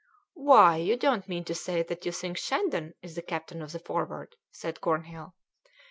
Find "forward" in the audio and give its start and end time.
3.77-4.35